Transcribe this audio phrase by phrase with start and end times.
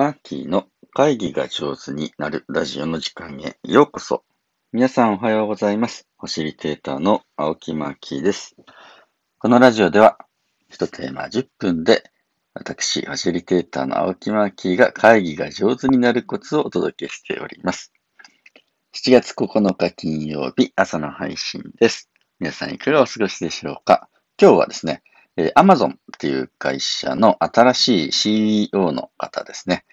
[0.00, 4.24] マーキーの会議が上手になるラジオの時間へようこそ。
[4.72, 6.08] 皆さんおはようございます。
[6.18, 8.56] ファシリテーターの青木マーキーです。
[9.38, 10.16] このラジオでは、
[10.70, 12.10] 一テーマ10分で、
[12.54, 17.92] 私、ファシリテーターの青木マーキーが会議が上手になるコツをお届けしております。
[18.94, 22.08] 7月9日金曜日朝の配信です。
[22.38, 24.08] 皆さんいかがお過ごしでしょうか？
[24.40, 25.02] 今日はですね、
[25.40, 29.84] えー、Amazon っていう会社の新しい CEO の方ですね、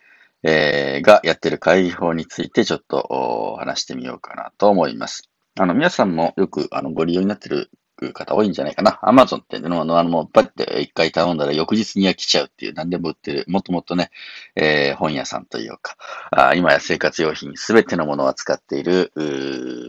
[0.43, 5.29] えー、がやってる会議法についてちょっと話してみようかなと思います。
[5.57, 7.71] あの、皆さんもよくあのご利用になってる
[8.13, 8.99] 方多いんじゃないかな。
[9.03, 14.11] Amazon っていうの、あの、もうパッて一回頼んだら翌日には来ちゃうっていう何でも売ってる、もともとね、
[14.55, 15.95] えー、本屋さんというか、
[16.29, 19.11] あ今や生活用品すべてのものを扱っている、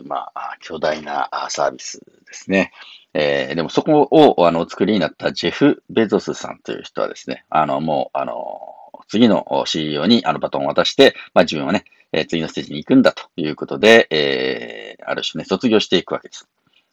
[0.07, 2.73] まあ、巨大なサービスですね。
[3.21, 8.61] えー、でもそこを、あの、お作りになったジェフ・ベゾスさんという人はですね、あの、もう、あの、
[9.09, 16.49] 次の CEO にあのバトンを渡して、まあ自分はね、えー、次のステージに行くんだということで、えー、ある種ね、卒業していくわけです。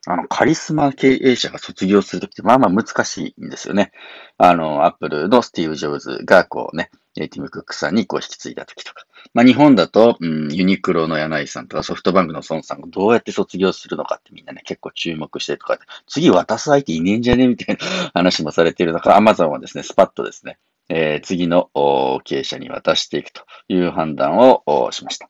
[0.08, 3.91] あの、カリスマ経営者が卒業するときって、まあまあ難しいんですよね。
[4.39, 6.89] あの、アップルのスティーブ・ジョブズが、こうね、
[7.21, 9.05] ティム・クックさんにこう引き継いだ時とか。
[9.33, 20.57] まあ日本だと、うん、ユニクロの柳井さんとかソフトバンクの孫さんがどうやって卒業するのかってみんなね、結構注目してとか、次渡す相手いねえんじゃねみたいな話もされている中、アマゾンはですね、スパッとですね、
[20.89, 21.69] えー、次の
[22.23, 25.29] 経営者に渡していくという判断をしました。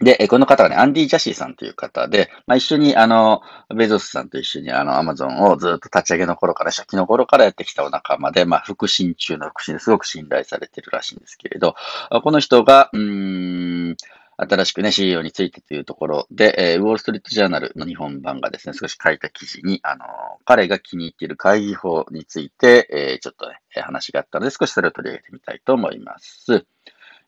[0.00, 3.42] で、この方がね、アンディ・ジャシーさんという方で、まあ、一緒に、あの、
[3.74, 11.76] ベゾスさんと一緒に、あの、アマゾンをずっと立ち上げの頃から、初期の頃からやってきたお仲間で、まあ、腹心中の腹心ですごく信頼されてるらしいんですけれど、
[12.22, 13.96] この人が、うん、
[14.36, 20.04] 新しくね、CEO についてというところで、えー、ウォールストリートジャーナルの日本版がですね、少し書いた記事に、あの、
[20.44, 26.66] 彼が気に入っている会議法について、えー、ちょっとね、話があったので、少しそれを取り上げてみたいと思います。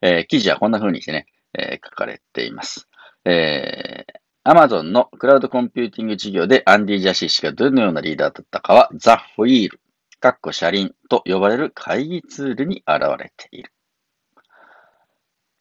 [0.03, 1.27] えー、記事はこんな風にしてね、
[1.59, 2.89] え書かれています。
[3.25, 9.81] えー、Amazon のクラウドコンピューティング事業でアンディ・ジャシー氏がどのようなリーダーだったかは、 The Wheel、
[10.21, 13.73] かっこ車輪と呼ばれる会議ツールに現れている。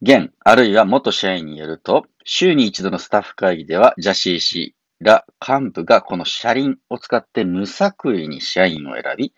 [0.01, 9.33] 現、あるいは元社員によると、週に一度のスタッフ会議では、ジャシー氏ら幹部がこの車輪を使って無作為に社員を選び、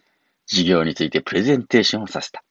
[0.45, 2.43] 事業についてプレゼンテーションをさせた。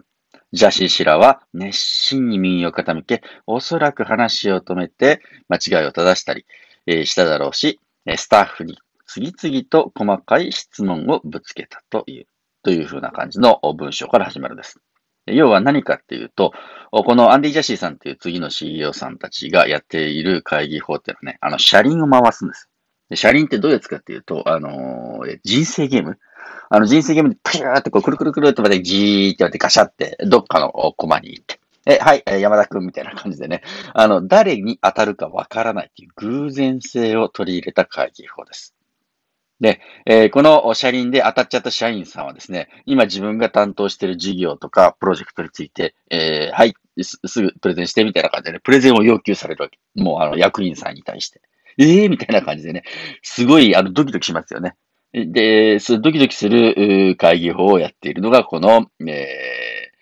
[0.52, 6.46] ジャシー氏らは熱心に耳を傾け、おそらく話を止めて間違いを正したり、
[6.86, 7.80] えー、しただろうし、
[8.16, 12.26] スタッフに次々と細かい質問をぶつけたという、
[12.62, 14.80] というふうな感じの文章から始まるんです。
[15.26, 16.52] 要は何かっていうと、
[16.92, 22.68] このアンディ・ジャシーさんっていう次の CEO さんたちがやっている会議法っていうのはね、あの、車輪を回すんです。
[23.08, 26.18] で車輪ってどういうやつかっていうと、あのー、人生ゲーム？
[26.68, 33.62] あの、人生ゲームでピューってこう、くるくるくるってまでじーってやってガシャって、どっかのコマに行って、え、はい、山田くんみたいな感じでね、
[33.94, 38.74] あの、誰に当たるかわからないっていう偶然性を取り入れた会議法です。
[39.60, 49.78] で、えー、この車輪で当たっちゃった社員さんはですね、今自分が担当している事業とかプロジェクトについて、えー、はいす、すぐプレゼンしてみたいな感じでね、プレゼンを要求されるわけ。
[49.94, 51.40] もうあの役員さんに対して。
[51.78, 52.82] ええー、みたいな感じでね、
[53.22, 54.74] すごいあのドキドキしますよね。
[55.12, 59.96] で、そドキドキする会議法をやっているのが、この、えー、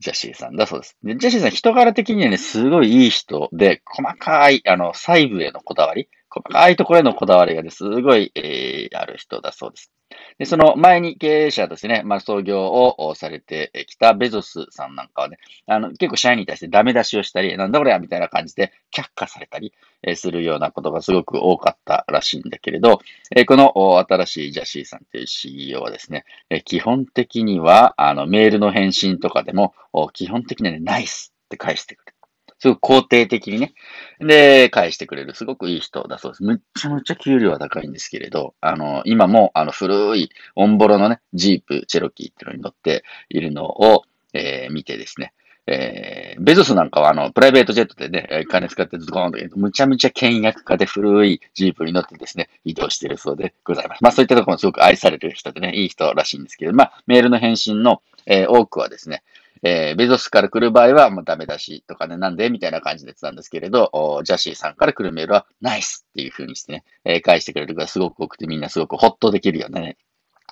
[0.00, 0.96] ジャシーさんだそうです。
[1.02, 9.90] でジャシーさん、人柄的にはね、すごいいい人で、細かい、あの、細部へのこだわり、細かいところへのこだわりがね、すごい、えー、ある人だそうです。
[10.38, 19.72] で、その前に経営者ですね、まあ、創業をされてきたベゾスさんなんかはね、あの、結構社員に対してダメ出しをしたり、なんだこれやみたいな感じで却下されたり
[20.14, 23.00] するようなことがすごく多かったらしいんだけれど、
[23.46, 26.24] この新しいジャシーさんという CEO はですね、
[26.64, 29.74] 基本的には、あの、メールの返信とかでも、
[30.12, 32.15] 基本的にはね、ナイスって返してくる。
[32.58, 33.74] すごく肯定的にね。
[34.20, 35.34] で、返してくれる。
[35.34, 36.44] すごくいい人だそうです。
[36.44, 45.32] むっちゃむっちゃ給料は高いんですけれど、あの、今も、あの、古い、オンボロのね、ジープ、チェロキーっていうのに乗っているのを、えー、見てですね。
[45.68, 54.02] えー、ベゾスなんかはあの、プライベートジェットでね、金使ってズコーンと、むちゃむちゃ倹約家で古いジープに乗ってですね、移動しているそうでございます。
[54.02, 59.24] まあそういったところもすごく愛される人でね、いい人らしいんですけど、まあメールの返信の、えー、多くはですね、
[59.62, 63.90] えー、ベゾスから来る場合は、もうダメだし、とかね、なんでみたいな感じで言ってたんですけれど、
[64.24, 69.96] ジャシーさんから来るメールは、ナイスっていう風にしてね、えー、返してくれるがすごく多くて、みんなすごくホッとできるよね。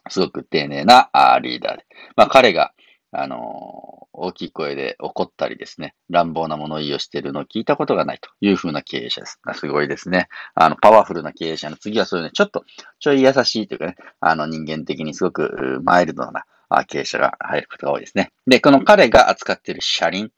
[0.09, 1.87] すごく丁寧なあリーダーで。
[2.17, 2.73] まあ、彼が、
[3.17, 9.41] あのー、大きい声で怒ったりですね、乱暴な物言いをしているのを聞いたことがないという風な経営者です。
[9.55, 10.29] すごいですね。
[10.55, 12.65] あの、パワフルな経営者の次はそういうね、ちょっと、
[12.99, 16.45] ちょい優しいというかね、あの人間的にすごくマイルドな
[16.87, 18.31] 経営者が入ることが多いですね。
[18.47, 20.31] で、この彼が扱っている車輪、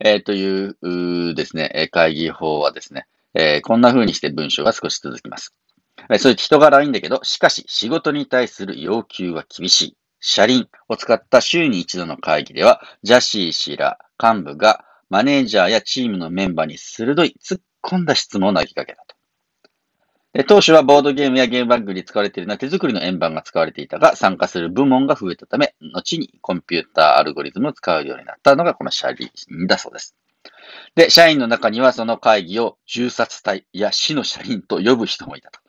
[0.00, 5.54] えー、というですね、会議法はですね、えー、こんな風にして文章が少し続きます。
[6.10, 9.96] えー、そういう人柄はいいんだけど、しかし仕事に対する要求は厳しい。
[10.24, 19.11] 車輪を使った週に一度の会議では、ジャシー氏ら幹部がマネージャーやチームのメンバーに鋭い突っ込んだ質問を投げかけたと。
[20.46, 29.30] 当初はボードゲームやゲームバッグに使われているような手作りの円盤が使われていたが、参加する部門が増えたため、後にコンピューターアルゴリズムを使うようになったのがこの車輪
[29.66, 30.16] だそうです。
[30.94, 35.60] で、社員の中にはその会議を銃殺隊や死の車輪と呼ぶ人もいたと。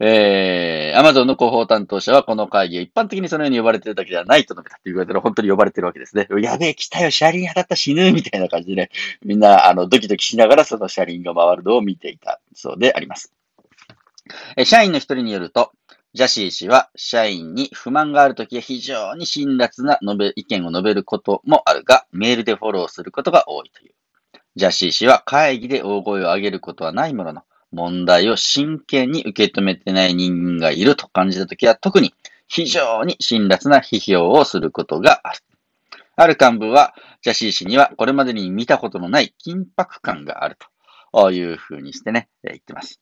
[0.00, 6.28] えー、アマゾンの広報担当者はこの会議を一般的にそのように呼ばれているだけではないと述べたっていうことで、本当に呼ばれてるわけですね。
[6.40, 8.90] やべえ、来たよ、車輪当たった死ぬみたいな感じでね、
[9.24, 13.32] みんな、あの、ドキドキしながらその車輪が回るのを見ていたそうであります。
[14.64, 15.72] 社員の一人によると、
[16.14, 23.92] ジャシー氏は社員に不満があるときは非常に辛辣な述べ意見を述べることもあるが、メールでフォローすることが多いという。
[24.56, 32.14] ジャシー氏は会議で大声を上げることはないものの、問題を真剣に受け止めてない人間がいると感じたときは特に
[32.46, 35.38] 非常に辛辣な批評をすることがある。
[36.16, 40.56] ある幹部は、ジャシー氏にはこれまでに見たことのない緊迫感がある
[41.12, 43.00] というふうにしてね、言ってます。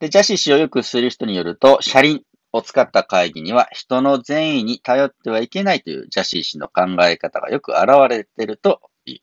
[0.00, 9.18] で、ジャシー氏をよくする人によると、車輪を使った会議には人の善意に頼ってはいけないというジャシー氏の考え方がよく現れているという。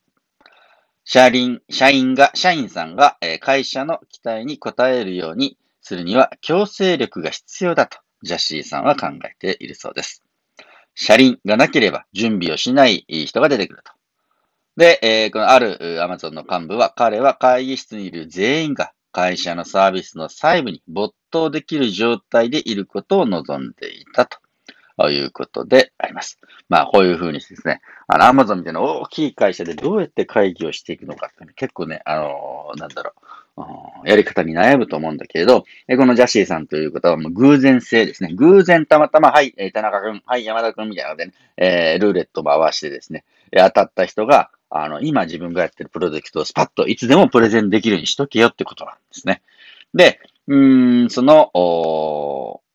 [1.04, 10.24] 社員、社員が、社員さんが会社の期待に応えるようにするには強制力が必要だとジャシーさんは考えているそうです。
[10.94, 13.92] 車輪がなければ準備をしない人が出てくると。
[14.76, 24.28] で、えー、このあるアマゾンの幹部は、彼は会議室にいる全員が会社のサービスの細部に没頭できる状態でいることを望んでいた
[24.96, 26.40] ということであります。
[26.70, 33.14] まあ、こういうふうにですね、あの、アマゾンみたいな大きい会社でどうやって会議をしていくのかって、結構ね、あのー、なんだろ
[34.06, 35.66] う、やり方に悩むと思うんだけれど、こ
[36.06, 38.36] のジャシーさんという方はもう偶然性ですね。
[38.36, 49.42] 偶然たまたま、はい、田中君、はい、山田君みたいなのでね、えー、ルーレットを回してですね、当たった人が、あの、今自分がやってるプロジェクトをスパッといつでもプレゼンできるようにしとけよってことなんですね。
[49.94, 50.58] で、う
[51.06, 51.52] ん、その、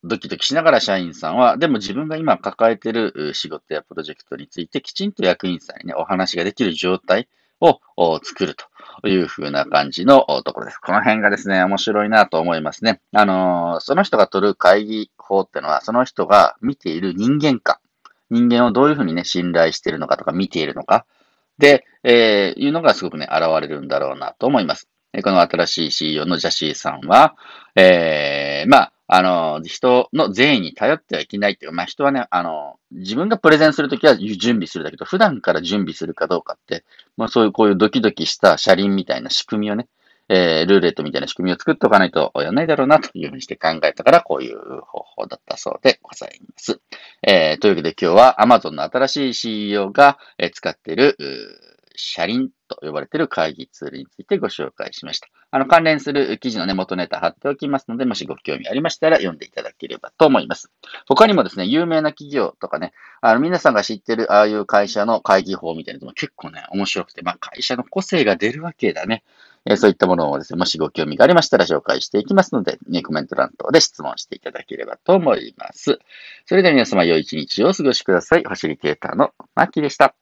[0.04, 7.28] ドキドキしながら社員さんは、でも自分が今抱えてる仕事やプロジェクトについてきちんと役員さんにね、お話ができる状態
[7.60, 7.80] を
[8.22, 8.56] 作る
[9.00, 10.78] というふうな感じのところです。
[10.78, 13.00] この辺がですね、面白いなと思いますね。
[13.12, 17.76] あのー、その人が取る会議法ってのは、その人が見ている人間観、
[18.30, 21.06] 人間をどういうふうにね、信頼しているのかとか見ているのか、
[21.62, 24.88] で、えー、いうのがすごくね、現れるんだろうなと思います。
[25.22, 27.36] この新しい CEO のジャシーさんは、
[27.76, 36.82] えー、まあ、あの、人の善意に頼ってはいけないっていうか、まあ人はね、あの、自分がプレゼンするときは準備するだけど、普段から準備するかどうかって、
[37.16, 39.86] まあそういうこういうドキドキした車輪みたいな仕組みをね、
[40.28, 46.80] えー、ルーレットみたいな仕組みを作っておかないとやらないだろうなというふうにして考えたから、こういう方法だったそうでございます。
[47.26, 50.18] えー、というわけで今日は Amazon の新しい CEO が
[50.52, 51.16] 使っている、
[51.96, 55.28] 車輪と呼ばれている会議ツールについてご紹介しました。
[55.50, 60.70] あの、関連する記事のね、元ネタ貼っておきますので、もしご興味ありましたら読んでいただければと思います。
[61.06, 69.24] 他にもですね、有名な企業とかね、あの、皆さんが知ってるああいう会社の会議法みたいなのも結構ね、面白くて、まあ、会社の個性が出るわけだね。
[69.64, 75.98] えそういったものをですね、もしご興味がありましたら紹介していきますので、ね、コメント欄等で質問していただければと思います。
[76.46, 78.42] それでは皆様良い一日をお過ごしください。
[78.42, 80.21] ファシリテーターのマッキーでした。